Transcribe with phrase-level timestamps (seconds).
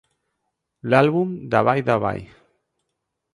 [0.93, 2.25] L'àlbum Davay-Davay!